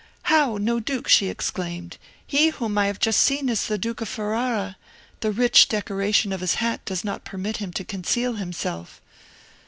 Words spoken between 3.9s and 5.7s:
of Ferrara; the rich